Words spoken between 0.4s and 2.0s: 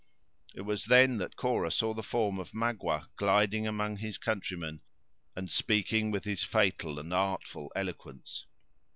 It was then that Cora saw